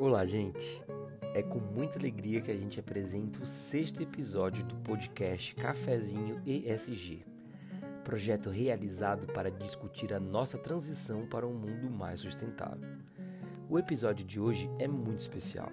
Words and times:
Olá, 0.00 0.24
gente. 0.24 0.82
É 1.34 1.42
com 1.42 1.58
muita 1.58 1.98
alegria 1.98 2.40
que 2.40 2.50
a 2.50 2.56
gente 2.56 2.80
apresenta 2.80 3.42
o 3.42 3.44
sexto 3.44 4.02
episódio 4.02 4.64
do 4.64 4.74
podcast 4.76 5.54
Cafezinho 5.54 6.40
ESG, 6.46 7.22
projeto 8.02 8.48
realizado 8.48 9.26
para 9.26 9.50
discutir 9.50 10.14
a 10.14 10.18
nossa 10.18 10.56
transição 10.56 11.26
para 11.26 11.46
um 11.46 11.52
mundo 11.52 11.90
mais 11.90 12.20
sustentável. 12.20 12.88
O 13.68 13.78
episódio 13.78 14.24
de 14.24 14.40
hoje 14.40 14.70
é 14.78 14.88
muito 14.88 15.18
especial 15.18 15.70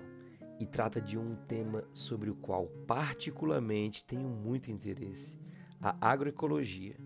e 0.60 0.66
trata 0.66 1.00
de 1.00 1.18
um 1.18 1.34
tema 1.48 1.86
sobre 1.94 2.30
o 2.30 2.36
qual 2.36 2.68
particularmente 2.86 4.04
tenho 4.04 4.28
muito 4.28 4.70
interesse, 4.70 5.40
a 5.80 5.96
agroecologia, 6.06 6.98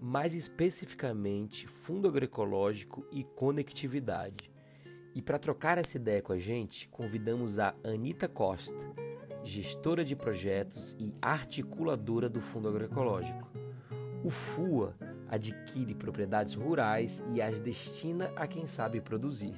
mais 0.00 0.32
especificamente 0.34 1.66
fundo 1.66 2.08
agroecológico 2.08 3.06
e 3.12 3.22
conectividade. 3.22 4.53
E 5.14 5.22
para 5.22 5.38
trocar 5.38 5.78
essa 5.78 5.96
ideia 5.96 6.20
com 6.20 6.32
a 6.32 6.38
gente, 6.38 6.88
convidamos 6.88 7.58
a 7.58 7.74
Anita 7.84 8.28
Costa, 8.28 8.74
gestora 9.44 10.04
de 10.04 10.16
projetos 10.16 10.96
e 10.98 11.14
articuladora 11.22 12.28
do 12.28 12.40
Fundo 12.40 12.68
Agroecológico. 12.68 13.48
O 14.24 14.30
FUA 14.30 14.96
adquire 15.28 15.94
propriedades 15.94 16.54
rurais 16.54 17.22
e 17.32 17.40
as 17.40 17.60
destina 17.60 18.32
a 18.34 18.46
quem 18.46 18.66
sabe 18.66 19.00
produzir 19.00 19.54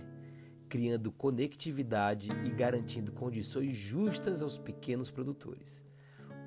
criando 0.68 1.12
conectividade 1.12 2.28
e 2.44 2.50
garantindo 2.50 3.12
condições 3.12 3.76
justas 3.76 4.42
aos 4.42 4.58
pequenos 4.58 5.10
produtores. 5.10 5.84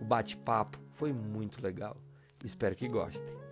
O 0.02 0.06
bate-papo 0.06 0.80
foi 0.92 1.12
muito 1.12 1.62
legal. 1.62 1.98
Espero 2.44 2.76
que 2.76 2.88
gostem. 2.88 3.49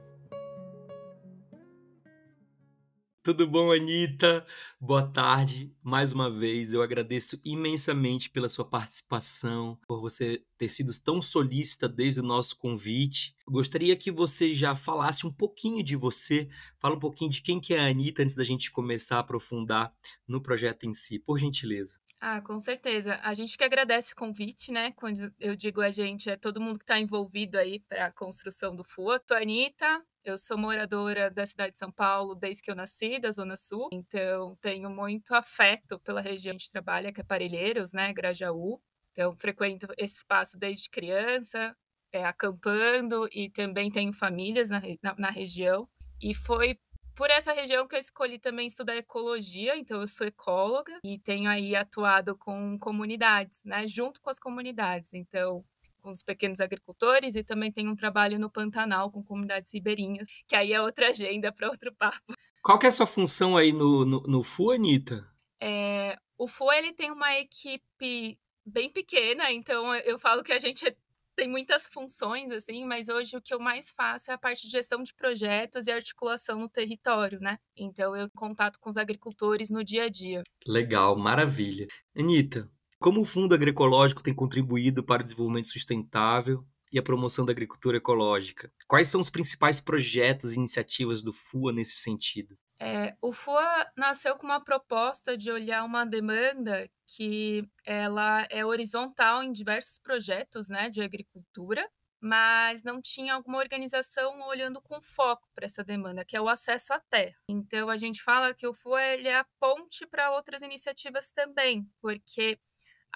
Tudo 3.27 3.45
bom, 3.45 3.73
Anitta? 3.73 4.47
Boa 4.79 5.05
tarde. 5.05 5.69
Mais 5.83 6.13
uma 6.13 6.31
vez, 6.31 6.71
eu 6.71 6.81
agradeço 6.81 7.37
imensamente 7.43 8.29
pela 8.29 8.47
sua 8.47 8.63
participação, 8.63 9.77
por 9.85 9.99
você 9.99 10.41
ter 10.57 10.69
sido 10.69 10.93
tão 11.03 11.21
solícita 11.21 11.89
desde 11.89 12.21
o 12.21 12.23
nosso 12.23 12.57
convite. 12.57 13.35
Gostaria 13.45 13.97
que 13.97 14.09
você 14.11 14.53
já 14.53 14.77
falasse 14.77 15.27
um 15.27 15.33
pouquinho 15.33 15.83
de 15.83 15.97
você, 15.97 16.47
fala 16.79 16.95
um 16.95 16.99
pouquinho 16.99 17.29
de 17.29 17.41
quem 17.41 17.59
que 17.59 17.73
é 17.73 17.81
a 17.81 17.89
Anitta 17.89 18.23
antes 18.23 18.33
da 18.33 18.45
gente 18.45 18.71
começar 18.71 19.17
a 19.17 19.19
aprofundar 19.19 19.93
no 20.25 20.41
projeto 20.41 20.85
em 20.85 20.93
si, 20.93 21.19
por 21.19 21.37
gentileza. 21.37 21.99
Ah, 22.21 22.41
com 22.41 22.57
certeza. 22.59 23.19
A 23.21 23.33
gente 23.33 23.57
que 23.57 23.63
agradece 23.63 24.13
o 24.13 24.15
convite, 24.15 24.71
né? 24.71 24.91
Quando 24.93 25.31
eu 25.37 25.53
digo 25.53 25.81
a 25.81 25.91
gente, 25.91 26.29
é 26.29 26.37
todo 26.37 26.61
mundo 26.61 26.79
que 26.79 26.83
está 26.83 26.97
envolvido 26.97 27.57
aí 27.57 27.79
para 27.79 28.05
a 28.05 28.11
construção 28.11 28.73
do 28.73 28.85
FUA. 28.85 29.19
Tô 29.19 29.35
Anitta, 29.35 30.01
eu 30.27 30.37
sou 30.37 30.57
moradora 30.57 31.31
da 31.31 31.45
cidade 31.45 31.73
de 31.73 31.79
São 31.79 31.91
Paulo 31.91 32.35
desde 32.35 32.61
que 32.61 32.69
eu 32.69 32.75
nasci, 32.75 33.17
da 33.17 33.31
Zona 33.31 33.55
Sul, 33.55 33.87
então 33.91 34.57
tenho 34.59 34.89
muito 34.89 35.33
afeto 35.33 35.97
pela 35.99 36.19
região 36.19 36.53
gente 36.53 36.69
trabalha, 36.69 37.13
que 37.13 37.21
é 37.21 37.23
Parelheiros, 37.23 37.93
né, 37.93 38.11
Grajaú. 38.13 38.81
Então 39.11 39.35
frequento 39.39 39.87
esse 39.97 40.17
espaço 40.17 40.57
desde 40.57 40.89
criança, 40.89 41.75
é, 42.11 42.25
acampando 42.25 43.27
e 43.31 43.49
também 43.49 43.89
tenho 43.89 44.11
famílias 44.13 44.69
na, 44.69 44.81
na, 45.01 45.15
na 45.17 45.29
região. 45.29 45.87
E 46.21 46.33
foi 46.33 46.77
por 47.15 47.29
essa 47.29 47.53
região 47.53 47.87
que 47.87 47.95
eu 47.95 47.99
escolhi 47.99 48.37
também 48.37 48.67
estudar 48.67 48.95
ecologia, 48.95 49.77
então 49.77 50.01
eu 50.01 50.07
sou 50.07 50.27
ecóloga 50.27 50.99
e 51.03 51.17
tenho 51.17 51.49
aí 51.49 51.75
atuado 51.75 52.37
com 52.37 52.77
comunidades, 52.77 53.63
né, 53.65 53.87
junto 53.87 54.21
com 54.21 54.29
as 54.29 54.39
comunidades. 54.39 55.13
Então, 55.13 55.63
com 56.07 56.11
os 56.11 56.23
pequenos 56.23 56.61
agricultores 56.61 57.35
e 57.35 57.43
também 57.43 57.69
tem 57.69 57.89
um 57.89 57.95
trabalho 57.95 58.39
no 58.39 58.49
Pantanal 58.49 59.11
com 59.11 59.21
comunidades 59.21 59.73
ribeirinhas, 59.73 60.29
que 60.47 60.55
aí 60.55 60.71
é 60.71 60.81
outra 60.81 61.09
agenda 61.09 61.51
para 61.51 61.67
outro 61.67 61.93
papo. 61.93 62.33
Qual 62.63 62.79
que 62.79 62.85
é 62.85 62.89
a 62.89 62.93
sua 62.93 63.05
função 63.05 63.57
aí 63.57 63.73
no, 63.73 64.05
no, 64.05 64.21
no 64.21 64.41
FU, 64.41 64.71
Anitta? 64.71 65.29
É, 65.61 66.17
o 66.37 66.47
FU 66.47 66.71
ele 66.71 66.93
tem 66.93 67.11
uma 67.11 67.37
equipe 67.37 68.39
bem 68.65 68.89
pequena, 68.89 69.51
então 69.51 69.93
eu 69.95 70.17
falo 70.17 70.43
que 70.43 70.53
a 70.53 70.59
gente 70.59 70.95
tem 71.35 71.49
muitas 71.49 71.87
funções, 71.87 72.51
assim, 72.51 72.85
mas 72.85 73.09
hoje 73.09 73.35
o 73.35 73.41
que 73.41 73.53
eu 73.53 73.59
mais 73.59 73.91
faço 73.91 74.31
é 74.31 74.33
a 74.33 74.37
parte 74.37 74.63
de 74.63 74.71
gestão 74.71 75.03
de 75.03 75.13
projetos 75.13 75.87
e 75.87 75.91
articulação 75.91 76.57
no 76.57 76.69
território, 76.69 77.39
né? 77.41 77.59
Então 77.75 78.15
eu 78.15 78.29
contato 78.33 78.79
com 78.79 78.89
os 78.89 78.97
agricultores 78.97 79.69
no 79.69 79.83
dia 79.83 80.05
a 80.05 80.09
dia. 80.09 80.41
Legal, 80.65 81.17
maravilha. 81.17 81.85
Anitta, 82.17 82.71
como 82.99 83.21
o 83.21 83.25
Fundo 83.25 83.53
Agroecológico 83.53 84.23
tem 84.23 84.33
contribuído 84.33 85.03
para 85.03 85.21
o 85.21 85.23
desenvolvimento 85.23 85.69
sustentável 85.69 86.65
e 86.91 86.97
a 86.97 87.03
promoção 87.03 87.45
da 87.45 87.51
agricultura 87.51 87.97
ecológica? 87.97 88.71
Quais 88.87 89.09
são 89.09 89.21
os 89.21 89.29
principais 89.29 89.79
projetos 89.79 90.53
e 90.53 90.55
iniciativas 90.55 91.21
do 91.21 91.33
FUA 91.33 91.73
nesse 91.73 91.97
sentido? 91.97 92.57
É, 92.79 93.15
o 93.21 93.33
FUA 93.33 93.91
nasceu 93.97 94.35
com 94.35 94.45
uma 94.45 94.63
proposta 94.63 95.35
de 95.35 95.51
olhar 95.51 95.83
uma 95.83 96.05
demanda 96.05 96.89
que 97.15 97.67
ela 97.83 98.45
é 98.49 98.63
horizontal 98.65 99.41
em 99.41 99.51
diversos 99.51 99.97
projetos 99.97 100.69
né, 100.69 100.89
de 100.89 101.01
agricultura, 101.01 101.87
mas 102.21 102.83
não 102.83 103.01
tinha 103.01 103.33
alguma 103.33 103.57
organização 103.57 104.41
olhando 104.47 104.81
com 104.81 105.01
foco 105.01 105.47
para 105.55 105.65
essa 105.65 105.83
demanda, 105.83 106.25
que 106.25 106.35
é 106.35 106.41
o 106.41 106.49
acesso 106.49 106.93
à 106.93 106.99
terra. 106.99 107.35
Então 107.49 107.89
a 107.89 107.97
gente 107.97 108.21
fala 108.21 108.53
que 108.53 108.67
o 108.67 108.73
FUA 108.73 109.01
é 109.01 109.35
a 109.35 109.45
ponte 109.59 110.05
para 110.05 110.31
outras 110.31 110.61
iniciativas 110.61 111.31
também, 111.31 111.87
porque 112.01 112.59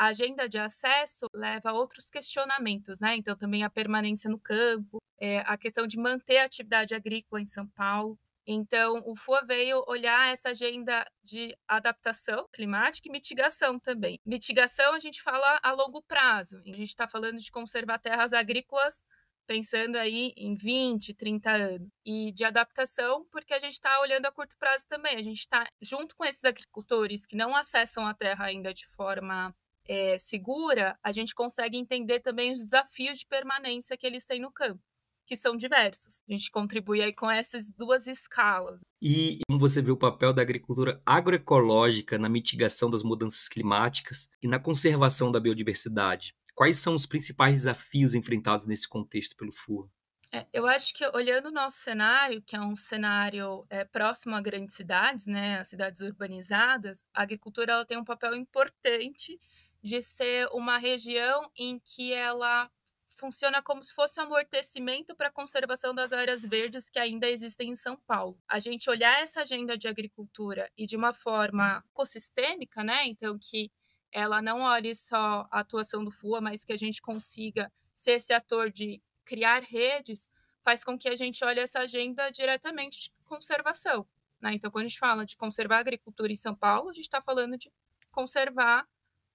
a 0.01 0.05
agenda 0.07 0.49
de 0.49 0.57
acesso 0.57 1.27
leva 1.31 1.69
a 1.69 1.73
outros 1.73 2.09
questionamentos, 2.09 2.99
né? 2.99 3.15
Então, 3.15 3.37
também 3.37 3.63
a 3.63 3.69
permanência 3.69 4.31
no 4.31 4.39
campo, 4.39 4.97
é, 5.19 5.41
a 5.41 5.55
questão 5.55 5.85
de 5.85 5.95
manter 5.95 6.39
a 6.39 6.45
atividade 6.45 6.95
agrícola 6.95 7.39
em 7.39 7.45
São 7.45 7.67
Paulo. 7.67 8.17
Então, 8.47 9.03
o 9.05 9.15
FUA 9.15 9.45
veio 9.45 9.83
olhar 9.87 10.33
essa 10.33 10.49
agenda 10.49 11.05
de 11.23 11.55
adaptação 11.67 12.47
climática 12.51 13.07
e 13.07 13.11
mitigação 13.11 13.77
também. 13.79 14.19
Mitigação, 14.25 14.95
a 14.95 14.99
gente 14.99 15.21
fala 15.21 15.59
a 15.61 15.71
longo 15.71 16.01
prazo. 16.01 16.57
A 16.65 16.75
gente 16.75 16.89
está 16.89 17.07
falando 17.07 17.37
de 17.37 17.51
conservar 17.51 17.99
terras 17.99 18.33
agrícolas 18.33 19.03
pensando 19.45 19.97
aí 19.97 20.33
em 20.35 20.55
20, 20.55 21.13
30 21.13 21.51
anos. 21.51 21.89
E 22.03 22.31
de 22.31 22.43
adaptação, 22.43 23.27
porque 23.31 23.53
a 23.53 23.59
gente 23.59 23.73
está 23.73 23.99
olhando 23.99 24.25
a 24.25 24.31
curto 24.31 24.57
prazo 24.57 24.87
também. 24.87 25.15
A 25.17 25.21
gente 25.21 25.41
está 25.41 25.67
junto 25.79 26.15
com 26.15 26.25
esses 26.25 26.43
agricultores 26.43 27.27
que 27.27 27.35
não 27.35 27.55
acessam 27.55 28.07
a 28.07 28.15
terra 28.15 28.45
ainda 28.45 28.73
de 28.73 28.87
forma 28.87 29.53
é, 29.87 30.17
segura, 30.19 30.97
a 31.03 31.11
gente 31.11 31.33
consegue 31.33 31.77
entender 31.77 32.19
também 32.19 32.53
os 32.53 32.59
desafios 32.59 33.19
de 33.19 33.27
permanência 33.27 33.97
que 33.97 34.05
eles 34.05 34.25
têm 34.25 34.39
no 34.39 34.51
campo, 34.51 34.81
que 35.25 35.35
são 35.35 35.55
diversos. 35.55 36.21
A 36.29 36.31
gente 36.31 36.49
contribui 36.51 37.01
aí 37.01 37.13
com 37.13 37.29
essas 37.29 37.71
duas 37.71 38.07
escalas. 38.07 38.81
E 39.01 39.39
como 39.47 39.59
você 39.59 39.81
vê 39.81 39.91
o 39.91 39.97
papel 39.97 40.33
da 40.33 40.41
agricultura 40.41 41.01
agroecológica 41.05 42.17
na 42.17 42.29
mitigação 42.29 42.89
das 42.89 43.03
mudanças 43.03 43.47
climáticas 43.47 44.29
e 44.41 44.47
na 44.47 44.59
conservação 44.59 45.31
da 45.31 45.39
biodiversidade? 45.39 46.35
Quais 46.53 46.77
são 46.77 46.93
os 46.93 47.05
principais 47.05 47.53
desafios 47.53 48.13
enfrentados 48.13 48.65
nesse 48.65 48.87
contexto 48.87 49.35
pelo 49.35 49.51
FUA? 49.51 49.89
É, 50.33 50.47
eu 50.53 50.65
acho 50.65 50.93
que 50.93 51.05
olhando 51.07 51.47
o 51.49 51.51
nosso 51.51 51.77
cenário, 51.77 52.41
que 52.41 52.55
é 52.55 52.61
um 52.61 52.75
cenário 52.75 53.65
é, 53.69 53.83
próximo 53.83 54.33
a 54.33 54.41
grandes 54.41 54.75
cidades, 54.75 55.25
né, 55.25 55.59
as 55.59 55.67
cidades 55.67 55.99
urbanizadas, 55.99 57.05
a 57.13 57.23
agricultura 57.23 57.73
ela 57.73 57.85
tem 57.85 57.97
um 57.97 58.03
papel 58.03 58.33
importante 58.35 59.37
de 59.81 60.01
ser 60.01 60.47
uma 60.51 60.77
região 60.77 61.49
em 61.55 61.79
que 61.79 62.13
ela 62.13 62.69
funciona 63.17 63.61
como 63.61 63.83
se 63.83 63.93
fosse 63.93 64.19
um 64.19 64.23
amortecimento 64.23 65.15
para 65.15 65.27
a 65.27 65.31
conservação 65.31 65.93
das 65.93 66.11
áreas 66.11 66.43
verdes 66.43 66.89
que 66.89 66.97
ainda 66.97 67.29
existem 67.29 67.69
em 67.69 67.75
São 67.75 67.95
Paulo. 67.95 68.39
A 68.47 68.57
gente 68.57 68.89
olhar 68.89 69.21
essa 69.21 69.41
agenda 69.41 69.77
de 69.77 69.87
agricultura 69.87 70.71
e 70.75 70.87
de 70.87 70.97
uma 70.97 71.13
forma 71.13 71.83
ecossistêmica, 71.91 72.83
né? 72.83 73.05
Então 73.05 73.37
que 73.37 73.71
ela 74.11 74.41
não 74.41 74.61
olhe 74.61 74.93
só 74.93 75.47
a 75.51 75.59
atuação 75.59 76.03
do 76.03 76.11
FUA, 76.11 76.41
mas 76.41 76.65
que 76.65 76.73
a 76.73 76.77
gente 76.77 77.01
consiga 77.01 77.71
ser 77.93 78.13
esse 78.13 78.33
ator 78.33 78.69
de 78.69 79.01
criar 79.23 79.61
redes, 79.61 80.29
faz 80.63 80.83
com 80.83 80.97
que 80.97 81.07
a 81.07 81.15
gente 81.15 81.43
olhe 81.45 81.59
essa 81.59 81.79
agenda 81.79 82.29
diretamente 82.29 83.03
de 83.03 83.11
conservação. 83.23 84.05
Né? 84.41 84.53
Então, 84.55 84.69
quando 84.69 84.85
a 84.85 84.87
gente 84.87 84.99
fala 84.99 85.25
de 85.25 85.37
conservar 85.37 85.77
a 85.77 85.81
agricultura 85.81 86.31
em 86.31 86.35
São 86.35 86.55
Paulo, 86.55 86.89
a 86.89 86.93
gente 86.93 87.05
está 87.05 87.21
falando 87.21 87.57
de 87.57 87.71
conservar 88.09 88.85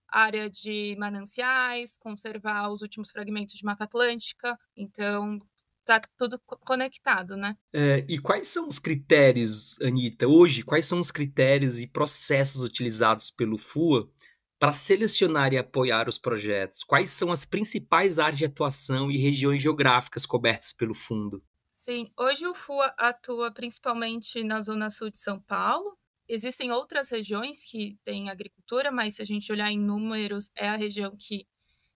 área 0.09 0.49
de 0.49 0.97
mananciais, 0.99 1.97
conservar 1.99 2.71
os 2.71 2.83
últimos 2.83 3.11
fragmentos 3.11 3.55
de 3.55 3.65
Mata 3.65 3.85
Atlântica. 3.85 4.59
Então, 4.77 5.41
tá 5.87 6.01
tudo 6.19 6.39
conectado, 6.65 7.37
né? 7.37 7.57
É, 7.73 8.05
e 8.09 8.19
quais 8.19 8.49
são 8.49 8.67
os 8.67 8.79
critérios, 8.79 9.81
Anitta, 9.81 10.27
hoje, 10.27 10.63
quais 10.63 10.85
são 10.85 10.99
os 10.99 11.11
critérios 11.11 11.79
e 11.79 11.87
processos 11.87 12.65
utilizados 12.65 13.31
pelo 13.31 13.57
FUA 13.57 14.11
para 14.59 14.73
selecionar 14.73 15.53
e 15.53 15.59
apoiar 15.59 16.09
os 16.09 16.19
projetos? 16.19 16.83
Quais 16.83 17.11
são 17.11 17.31
as 17.31 17.45
principais 17.45 18.19
áreas 18.19 18.39
de 18.39 18.45
atuação 18.45 19.11
e 19.11 19.17
regiões 19.17 19.63
geográficas 19.63 20.27
cobertas 20.27 20.73
pelo 20.73 20.95
fundo? 20.95 21.43
Sim, 21.71 22.11
hoje 22.19 22.45
o 22.45 22.53
FUA 22.53 22.93
atua 22.99 23.53
principalmente 23.53 24.43
na 24.43 24.61
zona 24.61 24.91
sul 24.91 25.09
de 25.09 25.21
São 25.21 25.39
Paulo, 25.41 25.97
Existem 26.29 26.73
outras 26.73 27.09
regiões 27.09 27.65
que 27.65 27.99
têm 28.03 28.29
agricultura, 28.29 28.91
mas 28.91 29.17
se 29.17 29.23
a 29.23 29.25
gente 29.25 29.51
olhar 29.53 29.71
em 29.71 29.79
números, 29.79 30.51
é 30.57 30.69
a 30.69 30.77
região 30.77 31.17
que 31.17 31.47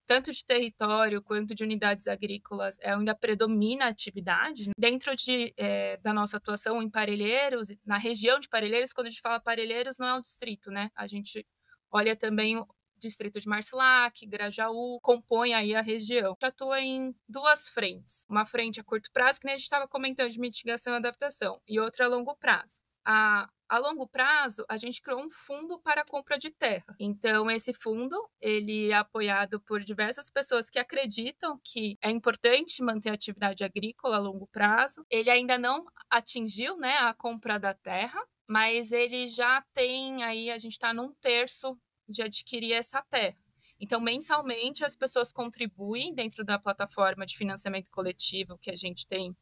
tanto 0.05 0.31
de 0.31 0.43
território 0.43 1.21
quanto 1.21 1.55
de 1.55 1.63
unidades 1.63 2.05
agrícolas, 2.05 2.77
é, 2.81 2.91
ainda 2.91 3.15
predomina 3.15 3.85
a 3.85 3.89
atividade. 3.89 4.71
Dentro 4.77 5.15
de, 5.15 5.53
é, 5.55 5.95
da 5.97 6.13
nossa 6.13 6.35
atuação 6.35 6.81
em 6.81 6.89
Parelheiros, 6.89 7.69
na 7.85 7.97
região 7.97 8.37
de 8.37 8.49
Parelheiros, 8.49 8.91
quando 8.91 9.07
a 9.07 9.09
gente 9.09 9.21
fala 9.21 9.39
Parelheiros, 9.39 9.97
não 9.97 10.07
é 10.07 10.13
um 10.15 10.21
distrito, 10.21 10.69
né? 10.69 10.89
A 10.95 11.07
gente 11.07 11.47
olha 11.89 12.13
também 12.13 12.57
o 12.57 12.67
distrito 12.97 13.39
de 13.39 13.47
Marcilac, 13.47 14.25
Grajaú, 14.25 14.99
compõe 15.01 15.53
aí 15.53 15.73
a 15.73 15.81
região. 15.81 16.35
Atua 16.41 16.81
em 16.81 17.15
duas 17.27 17.67
frentes. 17.67 18.25
Uma 18.29 18.45
frente 18.45 18.79
a 18.79 18.83
curto 18.83 19.09
prazo, 19.11 19.39
que 19.39 19.47
a 19.47 19.51
gente 19.51 19.63
estava 19.63 19.87
comentando, 19.87 20.29
de 20.29 20.39
mitigação 20.39 20.93
e 20.93 20.97
adaptação, 20.97 21.61
e 21.67 21.79
outra 21.79 22.05
a 22.05 22.09
longo 22.09 22.35
prazo. 22.35 22.81
A 23.05 23.49
a 23.71 23.77
longo 23.77 24.05
prazo, 24.05 24.65
a 24.67 24.75
gente 24.75 25.01
criou 25.01 25.23
um 25.23 25.29
fundo 25.29 25.79
para 25.79 26.01
a 26.01 26.05
compra 26.05 26.37
de 26.37 26.51
terra. 26.51 26.93
Então, 26.99 27.49
esse 27.49 27.71
fundo, 27.71 28.29
ele 28.41 28.91
é 28.91 28.95
apoiado 28.95 29.61
por 29.61 29.79
diversas 29.79 30.29
pessoas 30.29 30.69
que 30.69 30.77
acreditam 30.77 31.57
que 31.63 31.97
é 32.01 32.11
importante 32.11 32.83
manter 32.83 33.11
a 33.11 33.13
atividade 33.13 33.63
agrícola 33.63 34.17
a 34.17 34.19
longo 34.19 34.45
prazo. 34.47 35.05
Ele 35.09 35.29
ainda 35.29 35.57
não 35.57 35.85
atingiu 36.09 36.75
né, 36.75 36.97
a 36.97 37.13
compra 37.13 37.57
da 37.57 37.73
terra, 37.73 38.21
mas 38.45 38.91
ele 38.91 39.25
já 39.25 39.63
tem 39.73 40.21
aí, 40.21 40.51
a 40.51 40.57
gente 40.57 40.73
está 40.73 40.93
num 40.93 41.13
terço 41.21 41.79
de 42.09 42.21
adquirir 42.21 42.73
essa 42.73 43.01
terra. 43.03 43.37
Então, 43.79 44.01
mensalmente, 44.01 44.83
as 44.83 44.97
pessoas 44.97 45.31
contribuem 45.31 46.13
dentro 46.13 46.43
da 46.43 46.59
plataforma 46.59 47.25
de 47.25 47.37
financiamento 47.37 47.89
coletivo 47.89 48.57
que 48.57 48.69
a 48.69 48.75
gente 48.75 49.07
tem 49.07 49.33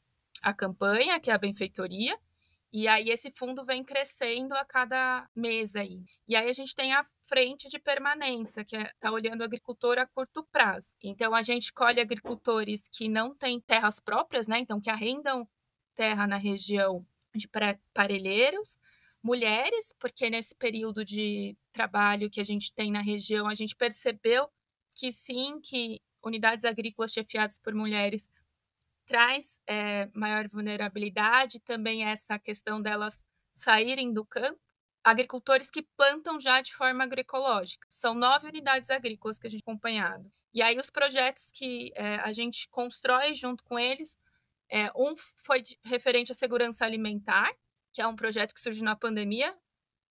a 0.44 0.54
campanha, 0.54 1.20
que 1.20 1.32
é 1.32 1.34
a 1.34 1.38
benfeitoria, 1.40 2.16
e 2.72 2.88
aí 2.88 3.10
esse 3.10 3.32
fundo 3.32 3.64
vem 3.64 3.84
crescendo 3.84 4.54
a 4.54 4.64
cada 4.64 5.28
mês 5.36 5.76
aí. 5.76 6.06
E 6.28 6.36
aí 6.36 6.48
a 6.48 6.54
gente 6.54 6.76
tem 6.76 6.94
a 6.94 7.04
frente 7.24 7.68
de 7.68 7.80
permanência, 7.80 8.64
que 8.64 8.76
é 8.78 8.92
tá 9.00 9.12
olhando 9.12 9.42
o 9.42 9.44
agricultor 9.44 9.98
a 9.98 10.06
curto 10.06 10.44
prazo. 10.52 10.94
Então 11.04 11.34
a 11.34 11.42
gente 11.42 11.74
colhe 11.74 12.00
agricultores 12.00 12.84
que 12.92 13.10
não 13.10 13.34
têm 13.36 13.60
terras 13.60 14.00
próprias, 14.00 14.48
né? 14.48 14.60
Então 14.60 14.80
que 14.80 14.90
arrendam 14.90 15.48
terra 15.96 16.28
na 16.28 16.38
região 16.38 17.06
de 17.34 17.50
parelheiros, 17.94 18.78
mulheres, 19.22 19.94
porque 20.00 20.30
nesse 20.30 20.56
período 20.56 21.04
de 21.04 21.58
trabalho 21.74 22.30
que 22.30 22.40
a 22.40 22.44
gente 22.44 22.72
tem 22.74 22.92
na 22.92 23.02
região, 23.02 23.48
a 23.48 23.56
gente 23.56 23.76
percebeu 23.76 24.48
que 24.94 25.12
sim, 25.12 25.60
que 25.60 26.02
unidades 26.24 26.66
agrícolas 26.66 27.12
chefiadas 27.12 27.58
por 27.58 27.74
mulheres 27.74 28.30
traz 29.10 29.60
é, 29.66 30.08
maior 30.14 30.48
vulnerabilidade, 30.48 31.60
também 31.60 32.06
essa 32.06 32.38
questão 32.38 32.80
delas 32.80 33.26
saírem 33.52 34.14
do 34.14 34.24
campo. 34.24 34.60
Agricultores 35.04 35.72
que 35.72 35.82
plantam 35.98 36.40
já 36.40 36.62
de 36.62 36.76
forma 36.76 37.04
agroecológica. 37.04 37.88
São 37.90 38.14
nove 38.14 38.48
unidades 38.48 38.92
agrícolas 38.92 39.40
que 39.40 39.48
a 39.48 39.50
gente 39.50 39.62
acompanhado. 39.62 40.32
E 40.54 40.62
aí 40.62 40.78
os 40.78 40.92
projetos 40.92 41.52
que 41.52 41.92
é, 41.96 42.18
a 42.18 42.32
gente 42.32 42.70
constrói 42.70 43.34
junto 43.34 43.64
com 43.64 43.80
eles, 43.80 44.16
é, 44.70 44.92
um 44.96 45.16
foi 45.44 45.64
de, 45.64 45.76
referente 45.84 46.32
à 46.32 46.36
segurança 46.36 46.86
alimentar, 46.86 47.52
que 47.92 48.04
é 48.04 48.06
um 48.06 48.16
projeto 48.16 48.54
que 48.54 48.62
surgiu 48.62 48.84
na 48.84 48.96
pandemia. 48.96 49.58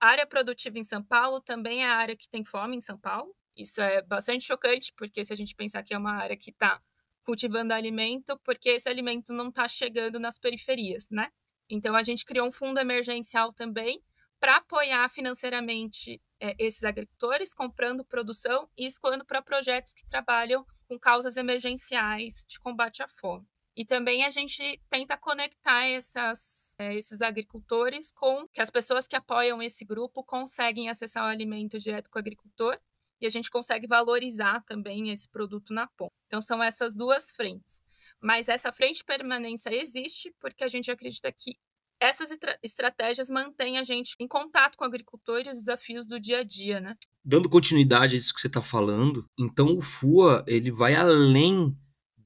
Área 0.00 0.27
produtiva 0.27 0.77
em 0.77 0.85
São 0.85 1.05
Paulo 1.05 1.41
também 1.41 1.85
é 1.85 1.89
a 1.89 1.95
área 1.95 2.17
que 2.17 2.29
tem 2.29 2.45
fome 2.45 2.77
em 2.77 2.81
São 2.81 2.99
Paulo. 2.99 3.33
Isso 3.56 3.81
é 3.81 4.03
bastante 4.03 4.45
chocante, 4.45 4.93
porque 4.97 5.23
se 5.25 5.33
a 5.33 5.37
gente 5.37 5.55
pensar 5.55 5.85
que 5.85 5.95
é 5.95 5.99
uma 5.99 6.15
área 6.15 6.37
que 6.37 6.50
está 6.50 6.83
cultivando 7.29 7.75
alimento, 7.75 8.39
porque 8.43 8.71
esse 8.71 8.89
alimento 8.89 9.35
não 9.35 9.51
está 9.51 9.69
chegando 9.69 10.19
nas 10.19 10.39
periferias, 10.39 11.07
né? 11.11 11.31
Então 11.69 11.95
a 11.95 12.03
gente 12.03 12.25
criou 12.25 12.47
um 12.47 12.51
fundo 12.51 12.81
emergencial 12.81 13.53
também 13.53 14.03
para 14.41 14.57
apoiar 14.57 15.07
financeiramente 15.11 16.23
é, 16.41 16.55
esses 16.59 16.85
agricultores, 16.85 17.53
comprando 17.53 18.03
produção 18.03 18.67
e 18.79 18.87
escoando 18.87 19.27
para 19.27 19.43
projetos 19.43 19.93
que 19.93 20.07
trabalham 20.07 20.65
com 20.89 20.99
causas 20.99 21.37
emergenciais 21.37 22.47
de 22.49 22.59
combate 22.59 23.03
à 23.03 23.07
fome. 23.07 23.47
E 23.77 23.85
também 23.85 24.25
a 24.25 24.31
gente 24.31 24.81
tenta 24.89 25.15
conectar 25.19 25.85
essas, 25.85 26.75
é, 26.79 26.95
esses 26.95 27.21
agricultores 27.21 28.11
com 28.11 28.49
que 28.49 28.63
as 28.63 28.71
pessoas 28.71 29.07
que 29.07 29.15
apoiam 29.15 29.61
esse 29.61 29.85
grupo 29.85 30.25
conseguem 30.25 30.89
acessar 30.89 31.25
o 31.25 31.29
alimento 31.29 31.79
direto 31.79 32.09
com 32.09 32.19
o 32.19 32.21
agricultor 32.21 32.81
e 33.20 33.26
a 33.26 33.31
gente 33.31 33.50
consegue 33.50 33.87
valorizar 33.87 34.62
também 34.65 35.11
esse 35.11 35.29
produto 35.29 35.73
na 35.73 35.87
ponta. 35.87 36.15
Então 36.26 36.41
são 36.41 36.62
essas 36.62 36.94
duas 36.94 37.31
frentes. 37.31 37.82
Mas 38.20 38.49
essa 38.49 38.73
frente 38.73 39.05
permanência 39.05 39.70
existe 39.75 40.35
porque 40.41 40.65
a 40.65 40.69
gente 40.69 40.91
acredita 40.91 41.32
que 41.32 41.56
essas 42.00 42.31
estratégias 42.62 43.29
mantêm 43.29 43.76
a 43.76 43.82
gente 43.82 44.15
em 44.20 44.29
contato 44.29 44.76
com 44.76 44.85
o 44.85 44.87
agricultor 44.87 45.43
e 45.44 45.50
os 45.50 45.59
desafios 45.59 46.06
do 46.06 46.20
dia 46.20 46.38
a 46.38 46.43
dia, 46.44 46.81
né? 46.81 46.97
Dando 47.25 47.50
continuidade 47.50 48.15
a 48.15 48.19
isso 48.19 48.32
que 48.32 48.41
você 48.41 48.47
está 48.47 48.62
falando, 48.62 49.26
então 49.38 49.76
o 49.76 49.82
FUA 49.82 50.44
ele 50.47 50.71
vai 50.71 50.94
além 50.94 51.76